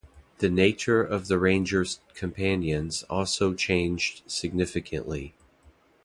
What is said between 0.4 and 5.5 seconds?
nature of the ranger's companions also changed significantly.